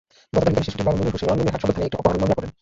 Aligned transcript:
গতকাল 0.33 0.45
বিকেলে 0.51 0.65
শিশুটির 0.65 0.85
বাবা 0.87 0.97
মনির 0.99 1.13
হোসেন 1.15 1.27
লালমনিরহাট 1.29 1.61
সদর 1.61 1.73
থানায় 1.75 1.87
একটি 1.87 1.99
অপহরণ 1.99 2.19
মামলা 2.21 2.37
করেন। 2.37 2.51